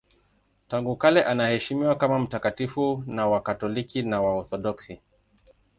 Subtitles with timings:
[0.67, 5.01] Tangu kale anaheshimiwa kama mtakatifu na Wakatoliki na Waorthodoksi.